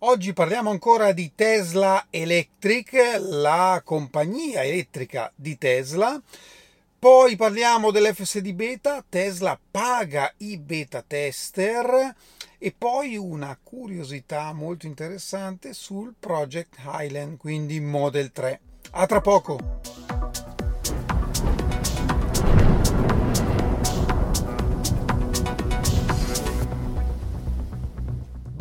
Oggi 0.00 0.34
parliamo 0.34 0.68
ancora 0.68 1.12
di 1.12 1.32
Tesla 1.34 2.08
Electric, 2.10 3.16
la 3.18 3.80
compagnia 3.82 4.62
elettrica 4.62 5.32
di 5.34 5.56
Tesla. 5.56 6.20
Poi 6.98 7.34
parliamo 7.34 7.90
dell'FSD 7.90 8.52
beta, 8.52 9.02
Tesla 9.08 9.58
paga 9.70 10.30
i 10.38 10.58
beta 10.58 11.00
tester 11.00 12.14
e 12.58 12.74
poi 12.76 13.16
una 13.16 13.58
curiosità 13.62 14.52
molto 14.52 14.84
interessante 14.84 15.72
sul 15.72 16.12
Project 16.18 16.76
Highland, 16.84 17.38
quindi 17.38 17.80
Model 17.80 18.32
3. 18.32 18.60
A 18.90 19.06
tra 19.06 19.22
poco! 19.22 19.95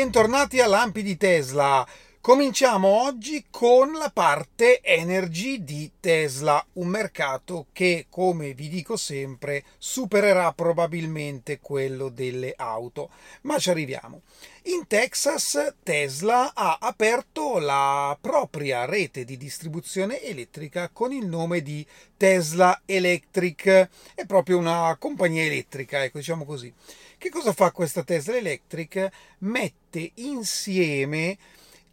Bentornati 0.00 0.60
a 0.60 0.66
Lampi 0.66 1.02
di 1.02 1.18
Tesla. 1.18 1.86
Cominciamo 2.22 2.86
oggi 3.04 3.46
con 3.48 3.92
la 3.92 4.10
parte 4.10 4.82
energy 4.82 5.64
di 5.64 5.90
Tesla, 6.00 6.62
un 6.74 6.88
mercato 6.88 7.68
che, 7.72 8.08
come 8.10 8.52
vi 8.52 8.68
dico 8.68 8.98
sempre, 8.98 9.64
supererà 9.78 10.52
probabilmente 10.52 11.60
quello 11.60 12.10
delle 12.10 12.52
auto, 12.54 13.08
ma 13.42 13.58
ci 13.58 13.70
arriviamo. 13.70 14.20
In 14.64 14.86
Texas 14.86 15.76
Tesla 15.82 16.52
ha 16.52 16.76
aperto 16.78 17.58
la 17.58 18.14
propria 18.20 18.84
rete 18.84 19.24
di 19.24 19.38
distribuzione 19.38 20.20
elettrica 20.20 20.90
con 20.92 21.12
il 21.12 21.24
nome 21.24 21.62
di 21.62 21.86
Tesla 22.18 22.82
Electric, 22.84 23.88
è 24.14 24.26
proprio 24.26 24.58
una 24.58 24.94
compagnia 24.98 25.44
elettrica, 25.44 26.04
ecco, 26.04 26.18
diciamo 26.18 26.44
così. 26.44 26.70
Che 27.16 27.30
cosa 27.30 27.54
fa 27.54 27.72
questa 27.72 28.02
Tesla 28.02 28.36
Electric? 28.36 29.08
Mette 29.38 30.10
insieme 30.16 31.38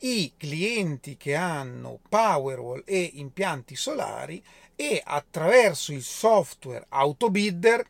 i 0.00 0.32
clienti 0.36 1.16
che 1.16 1.34
hanno 1.34 1.98
Powerwall 2.08 2.82
e 2.84 3.10
impianti 3.14 3.76
solari 3.76 4.42
e 4.74 5.00
attraverso 5.04 5.92
il 5.92 6.02
software 6.02 6.86
Autobidder 6.88 7.84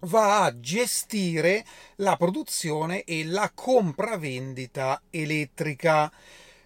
va 0.00 0.44
a 0.44 0.60
gestire 0.60 1.64
la 1.96 2.16
produzione 2.16 3.04
e 3.04 3.24
la 3.24 3.50
compravendita 3.54 5.02
elettrica. 5.10 6.12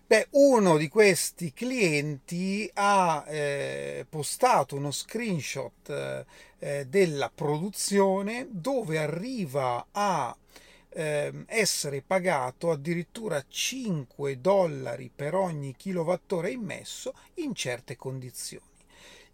Beh, 0.06 0.28
uno 0.30 0.76
di 0.76 0.88
questi 0.88 1.52
clienti 1.52 2.70
ha 2.74 3.24
eh, 3.26 4.06
postato 4.08 4.76
uno 4.76 4.92
screenshot 4.92 6.24
eh, 6.58 6.86
della 6.86 7.30
produzione 7.34 8.46
dove 8.50 8.98
arriva 8.98 9.86
a 9.90 10.36
eh, 10.36 10.65
essere 10.96 12.02
pagato 12.02 12.70
addirittura 12.70 13.44
5 13.46 14.40
dollari 14.40 15.10
per 15.14 15.34
ogni 15.34 15.74
kilowattora 15.76 16.48
immesso 16.48 17.12
in 17.34 17.54
certe 17.54 17.96
condizioni 17.96 18.74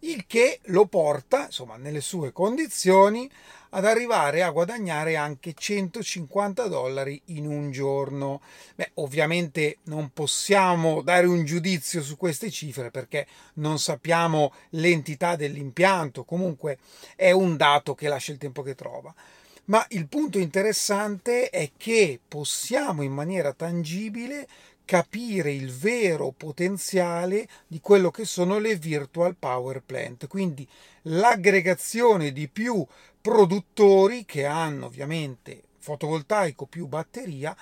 il 0.03 0.25
che 0.27 0.59
lo 0.65 0.85
porta, 0.85 1.45
insomma, 1.45 1.77
nelle 1.77 2.01
sue 2.01 2.31
condizioni 2.31 3.29
ad 3.69 3.85
arrivare 3.85 4.43
a 4.43 4.49
guadagnare 4.49 5.15
anche 5.15 5.53
150 5.53 6.67
dollari 6.67 7.19
in 7.25 7.47
un 7.47 7.71
giorno. 7.71 8.41
Beh, 8.75 8.91
ovviamente 8.95 9.77
non 9.83 10.11
possiamo 10.11 11.01
dare 11.01 11.25
un 11.25 11.45
giudizio 11.45 12.01
su 12.03 12.17
queste 12.17 12.51
cifre 12.51 12.91
perché 12.91 13.25
non 13.55 13.79
sappiamo 13.79 14.53
l'entità 14.71 15.35
dell'impianto, 15.35 16.23
comunque 16.23 16.77
è 17.15 17.31
un 17.31 17.57
dato 17.57 17.95
che 17.95 18.07
lascia 18.07 18.31
il 18.31 18.37
tempo 18.37 18.61
che 18.61 18.75
trova. 18.75 19.13
Ma 19.65 19.85
il 19.89 20.07
punto 20.07 20.39
interessante 20.39 21.49
è 21.49 21.71
che 21.77 22.19
possiamo 22.27 23.01
in 23.01 23.13
maniera 23.13 23.53
tangibile 23.53 24.45
capire 24.83 25.53
il 25.53 25.71
vero 25.71 26.33
potenziale 26.35 27.47
di 27.65 27.79
quello 27.79 28.11
che 28.11 28.25
sono 28.25 28.59
le 28.59 28.75
virtual 28.75 29.37
power 29.37 29.81
plant, 29.81 30.27
quindi 30.27 30.67
l'aggregazione 31.03 32.33
di 32.33 32.49
più 32.49 32.85
produttori 33.21 34.25
che 34.25 34.45
hanno 34.45 34.87
ovviamente 34.87 35.63
fotovoltaico 35.77 36.65
più 36.65 36.87
batteria 36.87 37.55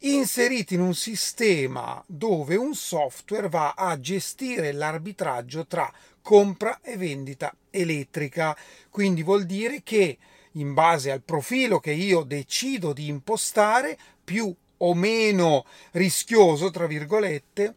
inseriti 0.00 0.74
in 0.74 0.80
un 0.80 0.94
sistema 0.94 2.02
dove 2.06 2.56
un 2.56 2.74
software 2.74 3.48
va 3.48 3.74
a 3.76 3.98
gestire 4.00 4.72
l'arbitraggio 4.72 5.66
tra 5.66 5.92
compra 6.20 6.80
e 6.82 6.96
vendita 6.96 7.54
elettrica. 7.70 8.56
Quindi 8.90 9.22
vuol 9.22 9.44
dire 9.44 9.82
che 9.84 10.18
in 10.52 10.74
base 10.74 11.10
al 11.10 11.22
profilo 11.22 11.80
che 11.80 11.92
io 11.92 12.22
decido 12.22 12.92
di 12.92 13.08
impostare, 13.08 13.98
più 14.24 14.54
o 14.78 14.94
meno 14.94 15.64
rischioso, 15.92 16.70
tra 16.70 16.86
virgolette, 16.86 17.74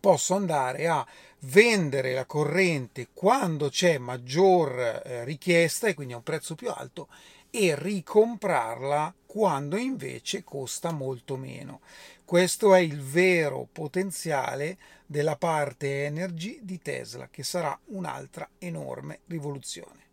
posso 0.00 0.34
andare 0.34 0.88
a 0.88 1.06
vendere 1.40 2.12
la 2.14 2.24
corrente 2.24 3.08
quando 3.12 3.68
c'è 3.68 3.98
maggior 3.98 4.78
eh, 4.78 5.24
richiesta 5.24 5.86
e 5.86 5.94
quindi 5.94 6.12
a 6.12 6.16
un 6.16 6.22
prezzo 6.22 6.54
più 6.54 6.70
alto 6.70 7.08
e 7.50 7.74
ricomprarla 7.76 9.14
quando 9.24 9.76
invece 9.76 10.44
costa 10.44 10.90
molto 10.92 11.36
meno. 11.36 11.80
Questo 12.24 12.74
è 12.74 12.80
il 12.80 13.00
vero 13.00 13.66
potenziale 13.70 14.76
della 15.06 15.36
parte 15.36 16.04
energy 16.04 16.58
di 16.62 16.80
Tesla, 16.82 17.28
che 17.30 17.42
sarà 17.42 17.78
un'altra 17.86 18.46
enorme 18.58 19.20
rivoluzione. 19.26 20.07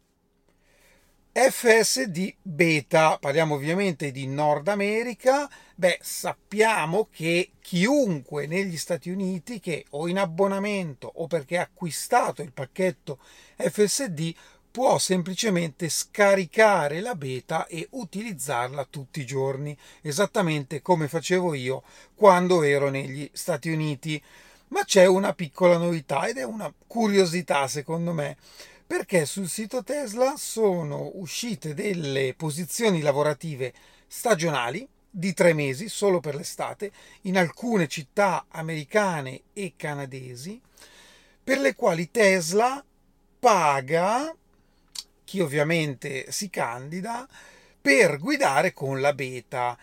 FSD 1.37 2.33
beta, 2.41 3.17
parliamo 3.19 3.55
ovviamente 3.55 4.09
di 4.11 4.25
Nord 4.25 4.69
America, 4.69 5.49
beh 5.75 5.99
sappiamo 6.01 7.09
che 7.11 7.51
chiunque 7.59 8.47
negli 8.47 8.77
Stati 8.77 9.09
Uniti 9.09 9.59
che 9.59 9.83
o 9.89 10.07
in 10.07 10.17
abbonamento 10.17 11.11
o 11.13 11.27
perché 11.27 11.57
ha 11.57 11.63
acquistato 11.63 12.41
il 12.41 12.53
pacchetto 12.53 13.19
FSD 13.57 14.33
può 14.71 14.97
semplicemente 14.97 15.89
scaricare 15.89 17.01
la 17.01 17.15
beta 17.15 17.67
e 17.67 17.85
utilizzarla 17.89 18.87
tutti 18.89 19.19
i 19.19 19.25
giorni, 19.25 19.77
esattamente 20.03 20.81
come 20.81 21.09
facevo 21.09 21.53
io 21.53 21.83
quando 22.15 22.63
ero 22.63 22.89
negli 22.89 23.29
Stati 23.33 23.69
Uniti. 23.69 24.23
Ma 24.69 24.85
c'è 24.85 25.05
una 25.05 25.33
piccola 25.33 25.75
novità 25.75 26.27
ed 26.27 26.37
è 26.37 26.43
una 26.43 26.73
curiosità 26.87 27.67
secondo 27.67 28.13
me 28.13 28.37
perché 28.87 29.25
sul 29.25 29.49
sito 29.49 29.83
Tesla 29.83 30.35
sono 30.37 31.11
uscite 31.15 31.73
delle 31.73 32.33
posizioni 32.35 33.01
lavorative 33.01 33.73
stagionali 34.07 34.87
di 35.09 35.33
tre 35.33 35.53
mesi 35.53 35.89
solo 35.89 36.19
per 36.19 36.35
l'estate 36.35 36.91
in 37.21 37.37
alcune 37.37 37.87
città 37.87 38.45
americane 38.49 39.43
e 39.53 39.73
canadesi 39.75 40.61
per 41.43 41.59
le 41.59 41.73
quali 41.73 42.11
Tesla 42.11 42.83
paga 43.39 44.35
chi 45.23 45.39
ovviamente 45.39 46.31
si 46.31 46.49
candida 46.49 47.27
per 47.81 48.19
guidare 48.19 48.73
con 48.73 48.99
la 48.99 49.13
beta 49.13 49.77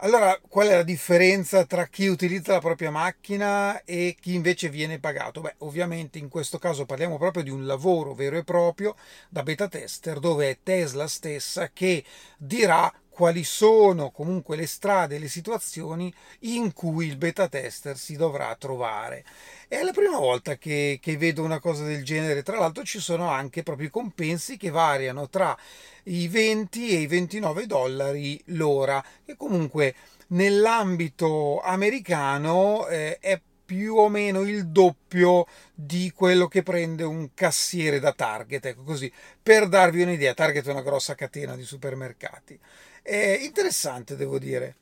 allora, 0.00 0.38
qual 0.48 0.68
è 0.68 0.76
la 0.76 0.82
differenza 0.84 1.64
tra 1.64 1.86
chi 1.86 2.06
utilizza 2.06 2.52
la 2.52 2.60
propria 2.60 2.90
macchina 2.90 3.82
e 3.84 4.16
chi 4.20 4.34
invece 4.34 4.68
viene 4.68 5.00
pagato? 5.00 5.40
Beh, 5.40 5.56
ovviamente 5.58 6.18
in 6.18 6.28
questo 6.28 6.58
caso 6.58 6.86
parliamo 6.86 7.18
proprio 7.18 7.42
di 7.42 7.50
un 7.50 7.66
lavoro 7.66 8.14
vero 8.14 8.36
e 8.36 8.44
proprio 8.44 8.94
da 9.28 9.42
beta 9.42 9.66
tester 9.68 10.20
dove 10.20 10.50
è 10.50 10.58
Tesla 10.62 11.08
stessa 11.08 11.70
che 11.72 12.04
dirà 12.36 12.92
quali 13.18 13.42
sono 13.42 14.12
comunque 14.12 14.54
le 14.54 14.68
strade 14.68 15.16
e 15.16 15.18
le 15.18 15.26
situazioni 15.26 16.14
in 16.42 16.72
cui 16.72 17.08
il 17.08 17.16
beta 17.16 17.48
tester 17.48 17.98
si 17.98 18.14
dovrà 18.14 18.54
trovare. 18.54 19.24
È 19.66 19.82
la 19.82 19.90
prima 19.90 20.20
volta 20.20 20.56
che, 20.56 21.00
che 21.02 21.16
vedo 21.16 21.42
una 21.42 21.58
cosa 21.58 21.82
del 21.82 22.04
genere, 22.04 22.44
tra 22.44 22.60
l'altro 22.60 22.84
ci 22.84 23.00
sono 23.00 23.28
anche 23.28 23.64
proprio 23.64 23.88
i 23.88 23.90
compensi 23.90 24.56
che 24.56 24.70
variano 24.70 25.28
tra 25.28 25.58
i 26.04 26.28
20 26.28 26.90
e 26.90 27.00
i 27.00 27.06
29 27.08 27.66
dollari 27.66 28.40
l'ora, 28.46 29.04
che 29.24 29.34
comunque 29.36 29.96
nell'ambito 30.28 31.58
americano 31.60 32.86
eh, 32.86 33.18
è 33.18 33.40
più 33.68 33.96
o 33.96 34.08
meno 34.08 34.40
il 34.40 34.68
doppio 34.68 35.46
di 35.74 36.10
quello 36.14 36.48
che 36.48 36.62
prende 36.62 37.02
un 37.02 37.34
cassiere 37.34 38.00
da 38.00 38.14
Target, 38.14 38.64
ecco 38.64 38.82
così, 38.82 39.12
per 39.42 39.68
darvi 39.68 40.00
un'idea, 40.00 40.32
Target 40.32 40.66
è 40.66 40.70
una 40.70 40.80
grossa 40.80 41.14
catena 41.14 41.54
di 41.54 41.64
supermercati. 41.64 42.58
È 43.02 43.38
interessante, 43.42 44.16
devo 44.16 44.38
dire. 44.38 44.76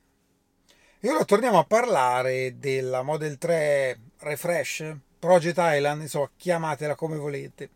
E 1.01 1.09
ora 1.09 1.25
torniamo 1.25 1.59
a 1.59 1.65
parlare 1.65 2.59
della 2.59 3.01
Model 3.01 3.37
3 3.37 3.99
Refresh, 4.19 4.95
Project 5.19 5.57
Island, 5.59 6.03
insomma, 6.03 6.31
chiamatela 6.37 6.95
come 6.95 7.17
volete, 7.17 7.71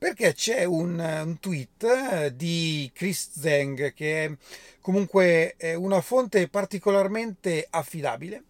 perché 0.00 0.34
c'è 0.34 0.64
un, 0.64 0.98
un 0.98 1.38
tweet 1.38 1.84
eh, 1.84 2.34
di 2.34 2.90
Chris 2.92 3.38
Zeng, 3.38 3.94
che 3.94 4.24
è 4.24 4.32
comunque 4.80 5.54
una 5.76 6.00
fonte 6.00 6.48
particolarmente 6.48 7.64
affidabile, 7.70 8.42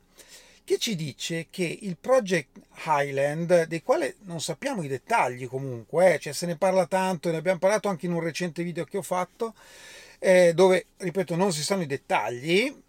che 0.66 0.78
ci 0.78 0.96
dice 0.96 1.46
che 1.48 1.78
il 1.82 1.96
Project 1.96 2.60
Highland, 2.84 3.66
del 3.66 3.82
quale 3.82 4.16
non 4.24 4.40
sappiamo 4.40 4.82
i 4.82 4.88
dettagli 4.88 5.46
comunque, 5.46 6.14
eh, 6.14 6.18
cioè 6.18 6.32
se 6.34 6.44
ne 6.44 6.56
parla 6.56 6.86
tanto, 6.86 7.30
ne 7.30 7.38
abbiamo 7.38 7.60
parlato 7.60 7.88
anche 7.88 8.06
in 8.06 8.12
un 8.12 8.20
recente 8.20 8.62
video 8.62 8.84
che 8.84 8.98
ho 8.98 9.02
fatto, 9.02 9.54
eh, 10.18 10.52
dove, 10.54 10.86
ripeto, 10.96 11.36
non 11.36 11.52
si 11.52 11.62
sanno 11.62 11.82
i 11.82 11.86
dettagli, 11.86 12.84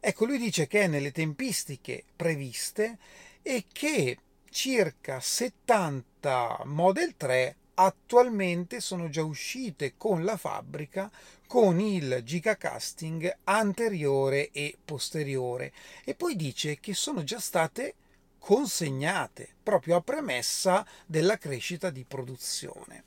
Ecco, 0.00 0.26
lui 0.26 0.38
dice 0.38 0.68
che 0.68 0.82
è 0.82 0.86
nelle 0.86 1.10
tempistiche 1.10 2.04
previste 2.14 2.98
e 3.42 3.64
che 3.72 4.16
circa 4.48 5.18
70 5.18 6.62
Model 6.64 7.16
3 7.16 7.56
attualmente 7.80 8.80
sono 8.80 9.08
già 9.08 9.22
uscite 9.22 9.94
con 9.96 10.24
la 10.24 10.36
fabbrica 10.36 11.10
con 11.46 11.78
il 11.78 12.22
gigacasting 12.24 13.38
anteriore 13.44 14.50
e 14.50 14.76
posteriore 14.84 15.72
e 16.04 16.14
poi 16.14 16.34
dice 16.34 16.80
che 16.80 16.92
sono 16.92 17.22
già 17.22 17.38
state 17.38 17.94
consegnate 18.38 19.48
proprio 19.62 19.96
a 19.96 20.00
premessa 20.00 20.84
della 21.06 21.38
crescita 21.38 21.90
di 21.90 22.04
produzione. 22.04 23.04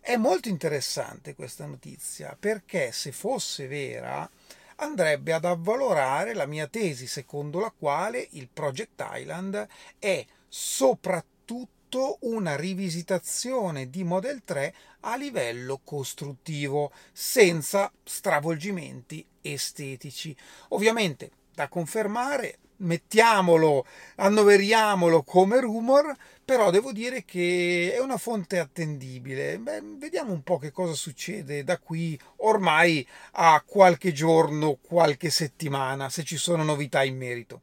È 0.00 0.16
molto 0.16 0.48
interessante 0.48 1.34
questa 1.34 1.66
notizia 1.66 2.36
perché 2.38 2.92
se 2.92 3.10
fosse 3.10 3.66
vera 3.66 4.28
andrebbe 4.76 5.32
ad 5.32 5.44
avvalorare 5.44 6.32
la 6.32 6.46
mia 6.46 6.68
tesi 6.68 7.08
secondo 7.08 7.58
la 7.58 7.74
quale 7.76 8.28
il 8.32 8.48
Project 8.52 9.04
Island 9.14 9.66
è 9.98 10.24
soprattutto 10.46 11.75
una 12.20 12.56
rivisitazione 12.56 13.88
di 13.90 14.04
Model 14.04 14.42
3 14.44 14.74
a 15.00 15.16
livello 15.16 15.80
costruttivo, 15.82 16.92
senza 17.12 17.90
stravolgimenti 18.04 19.24
estetici. 19.40 20.36
Ovviamente 20.68 21.30
da 21.54 21.68
confermare, 21.68 22.58
mettiamolo, 22.78 23.86
annoveriamolo 24.16 25.22
come 25.22 25.60
rumor, 25.60 26.14
però 26.44 26.70
devo 26.70 26.92
dire 26.92 27.24
che 27.24 27.92
è 27.94 27.98
una 27.98 28.18
fonte 28.18 28.58
attendibile. 28.58 29.58
Beh, 29.58 29.80
vediamo 29.82 30.32
un 30.32 30.42
po' 30.42 30.58
che 30.58 30.70
cosa 30.70 30.94
succede 30.94 31.64
da 31.64 31.78
qui 31.78 32.18
ormai 32.36 33.06
a 33.32 33.62
qualche 33.66 34.12
giorno, 34.12 34.78
qualche 34.80 35.30
settimana, 35.30 36.08
se 36.08 36.22
ci 36.24 36.36
sono 36.36 36.62
novità 36.62 37.02
in 37.02 37.16
merito. 37.16 37.62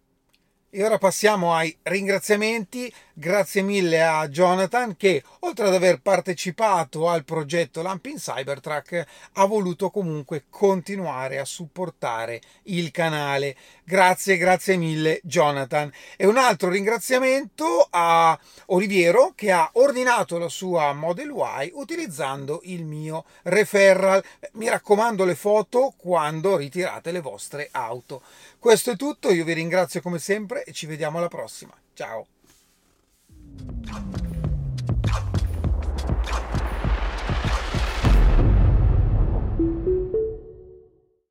E 0.75 0.83
ora 0.83 0.97
passiamo 0.97 1.53
ai 1.53 1.77
ringraziamenti. 1.83 2.91
Grazie 3.13 3.61
mille 3.61 4.01
a 4.01 4.27
Jonathan 4.27 4.97
che, 4.97 5.23
oltre 5.41 5.67
ad 5.67 5.75
aver 5.75 6.01
partecipato 6.01 7.07
al 7.07 7.23
progetto 7.23 7.83
Lampin 7.83 8.17
Cybertruck, 8.17 9.05
ha 9.33 9.45
voluto 9.45 9.91
comunque 9.91 10.45
continuare 10.49 11.37
a 11.37 11.45
supportare 11.45 12.41
il 12.63 12.89
canale. 12.89 13.55
Grazie, 13.85 14.37
grazie 14.37 14.77
mille 14.77 15.19
Jonathan. 15.23 15.91
E 16.15 16.25
un 16.25 16.37
altro 16.37 16.69
ringraziamento 16.69 17.85
a 17.89 18.37
Oliviero 18.67 19.33
che 19.35 19.51
ha 19.51 19.69
ordinato 19.73 20.37
la 20.37 20.47
sua 20.47 20.93
Model 20.93 21.33
Y 21.35 21.71
utilizzando 21.73 22.61
il 22.63 22.85
mio 22.85 23.25
referral. 23.43 24.23
Mi 24.53 24.69
raccomando 24.69 25.25
le 25.25 25.35
foto 25.35 25.93
quando 25.97 26.55
ritirate 26.55 27.11
le 27.11 27.19
vostre 27.19 27.67
auto. 27.71 28.21
Questo 28.57 28.91
è 28.91 28.95
tutto, 28.95 29.33
io 29.33 29.43
vi 29.43 29.53
ringrazio 29.53 30.01
come 30.01 30.17
sempre 30.17 30.63
e 30.63 30.71
ci 30.71 30.85
vediamo 30.85 31.17
alla 31.17 31.27
prossima. 31.27 31.73
Ciao! 31.93 32.27